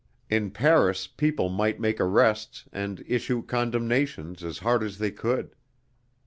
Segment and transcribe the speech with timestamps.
[0.31, 5.51] In Paris people might make arrests and issue condemnations as hard as they could.